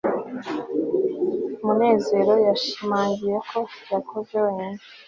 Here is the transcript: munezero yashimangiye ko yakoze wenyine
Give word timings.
munezero 1.63 2.33
yashimangiye 2.47 3.35
ko 3.49 3.59
yakoze 3.91 4.33
wenyine 4.43 4.81